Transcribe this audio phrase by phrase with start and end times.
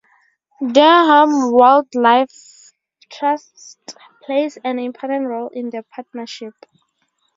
[0.59, 2.73] Durham Wildlife
[3.11, 6.55] Trust plays an important role in the Partnership.